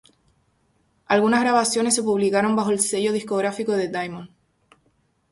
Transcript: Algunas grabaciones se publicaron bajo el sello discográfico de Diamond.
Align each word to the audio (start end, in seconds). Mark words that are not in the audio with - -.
Algunas 1.05 1.41
grabaciones 1.41 1.93
se 1.93 2.01
publicaron 2.01 2.55
bajo 2.55 2.71
el 2.71 2.79
sello 2.79 3.11
discográfico 3.13 3.73
de 3.73 3.87
Diamond. 3.89 4.31